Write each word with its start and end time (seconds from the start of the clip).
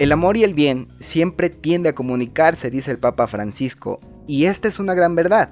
El 0.00 0.12
amor 0.12 0.38
y 0.38 0.44
el 0.44 0.54
bien 0.54 0.88
siempre 0.98 1.50
tiende 1.50 1.90
a 1.90 1.94
comunicarse, 1.94 2.70
dice 2.70 2.90
el 2.90 2.98
Papa 2.98 3.26
Francisco, 3.26 4.00
y 4.26 4.46
esta 4.46 4.66
es 4.66 4.78
una 4.78 4.94
gran 4.94 5.14
verdad. 5.14 5.50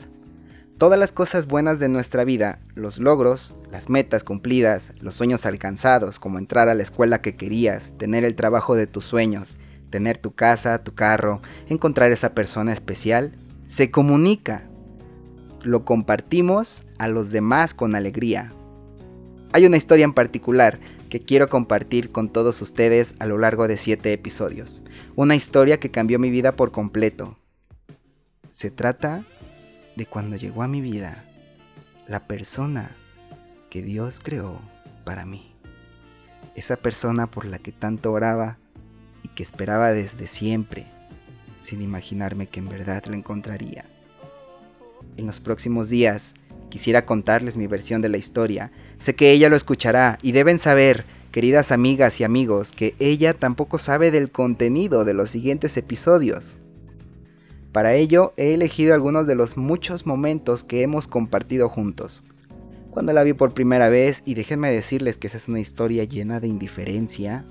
Todas 0.79 0.99
las 0.99 1.13
cosas 1.13 1.47
buenas 1.47 1.81
de 1.81 1.91
nuestra 1.91 2.25
vida, 2.25 2.61
los 2.75 2.97
logros, 2.97 3.55
las 3.71 3.91
metas 3.91 4.25
cumplidas, 4.25 4.95
los 5.01 5.17
sueños 5.17 5.45
alcanzados, 5.45 6.19
como 6.19 6.39
entrar 6.39 6.71
a 6.71 6.75
la 6.75 6.83
escuela 6.83 7.21
que 7.21 7.37
querías, 7.37 7.99
tener 7.99 8.25
el 8.25 8.37
trabajo 8.37 8.75
de 8.75 8.87
tus 8.87 9.05
sueños, 9.05 9.59
tener 9.91 10.17
tu 10.17 10.35
casa, 10.35 10.83
tu 10.83 10.95
carro, 10.95 11.43
encontrar 11.69 12.11
esa 12.11 12.33
persona 12.33 12.73
especial, 12.73 13.33
se 13.67 13.91
comunica. 13.91 14.63
Lo 15.63 15.85
compartimos 15.85 16.85
a 16.99 17.09
los 17.09 17.33
demás 17.33 17.75
con 17.75 17.95
alegría. 17.95 18.51
Hay 19.53 19.65
una 19.65 19.79
historia 19.79 20.05
en 20.05 20.13
particular 20.13 20.79
que 21.09 21.21
quiero 21.21 21.49
compartir 21.49 22.13
con 22.13 22.29
todos 22.29 22.61
ustedes 22.61 23.15
a 23.19 23.25
lo 23.27 23.39
largo 23.39 23.67
de 23.67 23.79
siete 23.79 24.13
episodios. 24.13 24.83
Una 25.17 25.37
historia 25.37 25.81
que 25.81 25.91
cambió 25.91 26.19
mi 26.19 26.31
vida 26.31 26.53
por 26.53 26.71
completo. 26.71 27.39
Se 28.51 28.71
trata 28.71 29.25
de 29.97 30.05
cuando 30.05 30.37
llegó 30.37 30.63
a 30.63 30.69
mi 30.69 30.83
vida 30.83 31.25
la 32.07 32.27
persona 32.27 32.91
que 33.71 33.83
Dios 33.83 34.21
creó 34.23 34.61
para 35.05 35.25
mí. 35.25 35.55
Esa 36.55 36.77
persona 36.77 37.31
por 37.31 37.47
la 37.47 37.59
que 37.59 37.73
tanto 37.73 38.13
oraba 38.13 38.59
y 39.23 39.29
que 39.29 39.43
esperaba 39.43 39.93
desde 39.93 40.27
siempre, 40.27 40.87
sin 41.61 41.81
imaginarme 41.81 42.49
que 42.49 42.61
en 42.61 42.69
verdad 42.69 43.03
la 43.07 43.17
encontraría. 43.17 43.87
En 45.17 45.27
los 45.27 45.41
próximos 45.41 45.89
días 45.89 46.35
quisiera 46.69 47.05
contarles 47.05 47.57
mi 47.57 47.67
versión 47.67 48.01
de 48.03 48.09
la 48.09 48.19
historia 48.19 48.71
Sé 48.99 49.15
que 49.15 49.31
ella 49.31 49.49
lo 49.49 49.57
escuchará 49.57 50.19
y 50.23 50.33
deben 50.33 50.59
saber, 50.59 51.05
queridas 51.31 51.71
amigas 51.71 52.21
y 52.21 52.25
amigos, 52.25 52.73
que 52.73 52.95
ella 52.99 53.33
tampoco 53.33 53.79
sabe 53.79 54.11
del 54.11 54.31
contenido 54.31 55.05
de 55.05 55.15
los 55.15 55.31
siguientes 55.31 55.77
episodios. 55.77 56.59
Para 57.71 57.95
ello 57.95 58.33
he 58.37 58.55
elegido 58.55 58.95
algunos 58.95 59.27
de 59.29 59.37
los 59.37 59.57
muchos 59.57 60.05
momentos 60.05 60.65
que 60.65 60.83
hemos 60.83 61.07
compartido 61.07 61.69
juntos. 61.69 62.25
Cuando 62.91 63.13
la 63.13 63.23
vi 63.23 63.35
por 63.35 63.55
primera 63.55 63.89
vez, 63.89 64.23
y 64.25 64.35
déjenme 64.35 64.73
decirles 64.73 65.17
que 65.17 65.29
esa 65.29 65.37
es 65.37 65.47
una 65.47 65.61
historia 65.61 66.03
llena 66.03 66.41
de 66.41 66.49
indiferencia, 66.49 67.45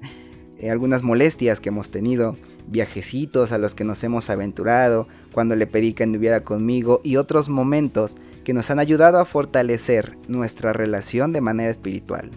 eh, 0.58 0.70
algunas 0.70 1.04
molestias 1.04 1.60
que 1.60 1.68
hemos 1.68 1.90
tenido, 1.90 2.36
viajecitos 2.68 3.52
a 3.52 3.58
los 3.58 3.74
que 3.74 3.84
nos 3.84 4.02
hemos 4.04 4.30
aventurado, 4.30 5.08
cuando 5.32 5.56
le 5.56 5.66
pedí 5.66 5.94
que 5.94 6.04
anduviera 6.04 6.44
conmigo 6.44 7.00
y 7.02 7.16
otros 7.16 7.48
momentos 7.48 8.16
que 8.44 8.54
nos 8.54 8.70
han 8.70 8.78
ayudado 8.78 9.18
a 9.18 9.24
fortalecer 9.24 10.16
nuestra 10.28 10.72
relación 10.72 11.32
de 11.32 11.40
manera 11.40 11.70
espiritual. 11.70 12.30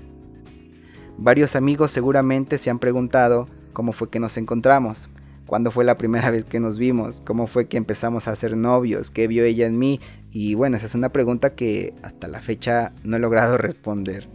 Varios 1.17 1.55
amigos 1.55 1.91
seguramente 1.91 2.57
se 2.57 2.69
han 2.69 2.79
preguntado 2.79 3.47
cómo 3.73 3.93
fue 3.93 4.09
que 4.09 4.19
nos 4.19 4.37
encontramos, 4.37 5.09
cuándo 5.45 5.71
fue 5.71 5.85
la 5.85 5.95
primera 5.95 6.31
vez 6.31 6.43
que 6.43 6.59
nos 6.59 6.77
vimos, 6.77 7.21
cómo 7.25 7.47
fue 7.47 7.67
que 7.67 7.77
empezamos 7.77 8.27
a 8.27 8.35
ser 8.35 8.57
novios, 8.57 9.11
qué 9.11 9.27
vio 9.27 9.43
ella 9.43 9.65
en 9.65 9.77
mí 9.77 9.99
y 10.31 10.53
bueno, 10.55 10.75
esa 10.75 10.87
es 10.87 10.95
una 10.95 11.09
pregunta 11.09 11.55
que 11.55 11.93
hasta 12.03 12.27
la 12.27 12.41
fecha 12.41 12.91
no 13.03 13.15
he 13.15 13.19
logrado 13.19 13.57
responder. 13.59 14.27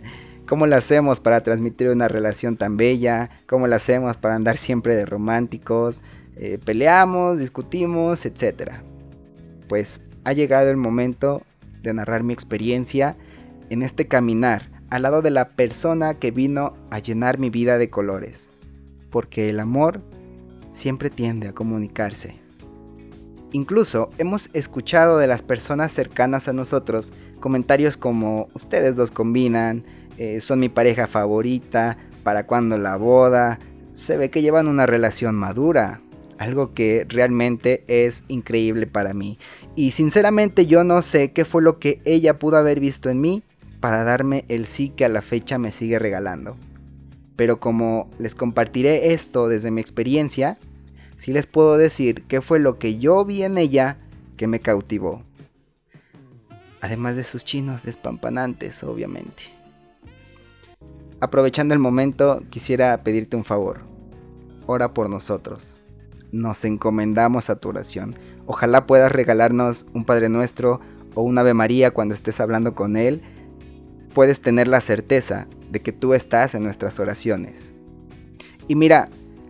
¿Cómo 0.51 0.67
lo 0.67 0.75
hacemos 0.75 1.20
para 1.20 1.45
transmitir 1.45 1.91
una 1.91 2.09
relación 2.09 2.56
tan 2.56 2.77
bella? 2.77 3.31
¿Cómo 3.47 3.69
lo 3.69 3.77
hacemos 3.77 4.17
para 4.17 4.34
andar 4.34 4.56
siempre 4.56 4.97
de 4.97 5.06
románticos? 5.06 6.03
Eh, 6.34 6.59
peleamos, 6.65 7.39
discutimos, 7.39 8.27
etc. 8.27 8.73
Pues 9.69 10.01
ha 10.25 10.33
llegado 10.33 10.69
el 10.69 10.77
momento 10.77 11.43
de 11.84 11.95
narrar 11.95 12.25
mi 12.25 12.33
experiencia 12.33 13.15
en 13.69 13.84
este 13.84 14.09
caminar 14.09 14.69
al 14.91 15.03
lado 15.03 15.23
de 15.23 15.31
la 15.31 15.51
persona 15.51 16.15
que 16.15 16.33
vino 16.33 16.73
a 16.91 16.98
llenar 16.98 17.39
mi 17.39 17.48
vida 17.48 17.78
de 17.78 17.89
colores. 17.89 18.48
Porque 19.11 19.51
el 19.51 19.61
amor 19.61 20.01
siempre 20.69 21.11
tiende 21.11 21.47
a 21.47 21.53
comunicarse. 21.53 22.34
Incluso 23.53 24.11
hemos 24.19 24.50
escuchado 24.53 25.19
de 25.19 25.28
las 25.28 25.43
personas 25.43 25.93
cercanas 25.93 26.49
a 26.49 26.53
nosotros 26.53 27.12
comentarios 27.38 27.97
como 27.97 28.49
ustedes 28.55 28.97
dos 28.97 29.12
combinan, 29.12 29.84
eh, 30.20 30.41
son 30.41 30.60
mi 30.60 30.69
pareja 30.69 31.06
favorita, 31.06 31.97
para 32.22 32.44
cuando 32.44 32.76
la 32.76 32.97
boda, 32.97 33.58
se 33.94 34.19
ve 34.19 34.28
que 34.28 34.42
llevan 34.42 34.69
una 34.69 34.84
relación 34.84 35.34
madura, 35.34 36.03
algo 36.36 36.75
que 36.75 37.06
realmente 37.08 37.84
es 37.86 38.25
increíble 38.28 38.86
para 38.86 39.14
mí. 39.14 39.38
Y 39.76 39.92
sinceramente 39.92 40.66
yo 40.66 40.84
no 40.84 41.00
sé 41.00 41.32
qué 41.32 41.47
fue 41.47 41.62
lo 41.62 41.78
que 41.78 42.03
ella 42.04 42.38
pudo 42.38 42.58
haber 42.58 42.81
visto 42.81 43.08
en 43.08 43.22
mí 43.22 43.42
para 43.81 44.04
darme 44.04 44.44
el 44.48 44.66
sí 44.66 44.91
que 44.91 45.06
a 45.06 45.08
la 45.08 45.22
fecha 45.22 45.56
me 45.56 45.72
sigue 45.72 45.98
regalando. 45.98 46.54
Pero 47.34 47.58
como 47.58 48.10
les 48.19 48.34
compartiré 48.34 49.14
esto 49.14 49.48
desde 49.48 49.70
mi 49.70 49.81
experiencia, 49.81 50.58
sí 51.16 51.32
les 51.32 51.47
puedo 51.47 51.78
decir 51.78 52.25
qué 52.28 52.42
fue 52.42 52.58
lo 52.58 52.78
que 52.78 52.98
yo 52.98 53.25
vi 53.25 53.42
en 53.42 53.56
ella 53.56 53.97
que 54.37 54.47
me 54.48 54.60
cautivó. 54.60 55.22
Además 56.82 57.16
de 57.16 57.25
sus 57.25 57.42
chinos 57.42 57.84
despampanantes, 57.84 58.84
obviamente. 58.84 59.59
Aprovechando 61.20 61.75
el 61.75 61.81
momento, 61.81 62.42
quisiera 62.50 63.03
pedirte 63.03 63.36
un 63.36 63.44
favor. 63.44 63.81
Ora 64.66 64.94
por 64.94 65.10
nosotros 65.10 65.81
nos 66.32 66.64
encomendamos 66.64 67.50
a 67.50 67.56
tu 67.56 67.69
oración. 67.69 68.14
Ojalá 68.47 68.86
puedas 68.86 69.12
regalarnos 69.12 69.86
un 69.94 70.04
Padre 70.04 70.28
Nuestro 70.28 70.81
o 71.14 71.22
un 71.22 71.38
Ave 71.38 71.54
María 71.54 71.92
cuando 71.92 72.14
estés 72.14 72.41
hablando 72.41 72.75
con 72.75 72.97
Él. 72.97 73.22
Puedes 74.14 74.41
tener 74.41 74.69
la 74.69 74.81
certeza 74.81 75.47
de 75.70 75.81
que 75.81 75.92
tú 75.92 76.14
estás 76.14 76.54
en 76.54 76.64
nuestras 76.64 76.98
oraciones. 76.98 77.70
Y 78.66 78.75
mira, 78.75 79.08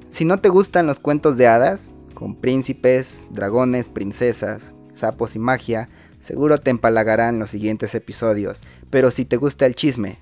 si 0.09 0.25
no 0.25 0.39
te 0.39 0.49
gustan 0.49 0.87
los 0.87 0.99
cuentos 0.99 1.37
de 1.37 1.47
hadas, 1.47 1.93
con 2.15 2.35
príncipes, 2.35 3.27
dragones, 3.31 3.89
princesas, 3.89 4.73
sapos 4.93 5.37
y 5.37 5.39
magia, 5.39 5.89
seguro 6.19 6.59
te 6.59 6.71
empalagarán 6.71 7.39
los 7.39 7.51
siguientes 7.51 7.95
episodios. 7.95 8.63
Pero 8.91 9.11
si 9.11 9.25
te 9.25 9.37
gusta 9.37 9.67
el 9.67 9.75
chisme 9.75 10.19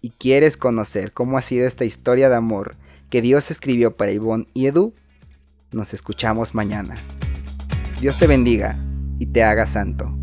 y 0.00 0.10
quieres 0.10 0.56
conocer 0.56 1.12
cómo 1.12 1.38
ha 1.38 1.42
sido 1.42 1.66
esta 1.66 1.84
historia 1.84 2.28
de 2.28 2.36
amor 2.36 2.76
que 3.10 3.22
Dios 3.22 3.50
escribió 3.50 3.96
para 3.96 4.12
Ivonne 4.12 4.46
y 4.54 4.66
Edu, 4.66 4.94
nos 5.72 5.94
escuchamos 5.94 6.54
mañana. 6.54 6.94
Dios 8.00 8.18
te 8.18 8.26
bendiga 8.26 8.78
y 9.18 9.26
te 9.26 9.42
haga 9.42 9.66
santo. 9.66 10.19